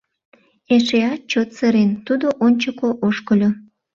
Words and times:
Эшеат 0.75 1.21
чот 1.31 1.49
сырен, 1.57 1.91
тудо 2.05 2.27
ончыко 2.45 2.89
ошкыльо. 3.07 3.49